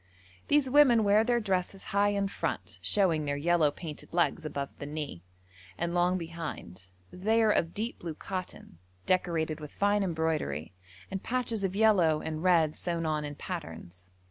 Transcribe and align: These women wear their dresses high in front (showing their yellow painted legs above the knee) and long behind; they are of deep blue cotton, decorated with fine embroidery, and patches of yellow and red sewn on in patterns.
These 0.47 0.67
women 0.67 1.03
wear 1.03 1.23
their 1.23 1.39
dresses 1.39 1.83
high 1.93 2.07
in 2.09 2.27
front 2.27 2.79
(showing 2.81 3.25
their 3.25 3.37
yellow 3.37 3.69
painted 3.69 4.11
legs 4.15 4.47
above 4.47 4.69
the 4.79 4.87
knee) 4.87 5.21
and 5.77 5.93
long 5.93 6.17
behind; 6.17 6.87
they 7.13 7.39
are 7.43 7.51
of 7.51 7.75
deep 7.75 7.99
blue 7.99 8.15
cotton, 8.15 8.79
decorated 9.05 9.59
with 9.59 9.71
fine 9.71 10.01
embroidery, 10.01 10.73
and 11.11 11.21
patches 11.21 11.63
of 11.63 11.75
yellow 11.75 12.19
and 12.19 12.41
red 12.41 12.75
sewn 12.75 13.05
on 13.05 13.23
in 13.23 13.35
patterns. 13.35 14.09